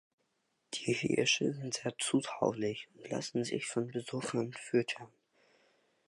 [0.73, 5.09] Die Hirsche sind sehr zutraulich und lassen sich von Besuchern füttern.